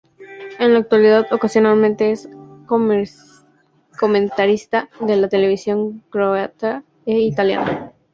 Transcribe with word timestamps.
En 0.57 0.73
la 0.73 0.79
actualidad, 0.79 1.31
ocasionalmente 1.31 2.09
es 2.11 2.27
comentarista 2.65 4.89
de 4.99 5.15
la 5.15 5.29
televisión 5.29 6.03
croata 6.09 6.83
e 7.05 7.19
italiana. 7.19 7.93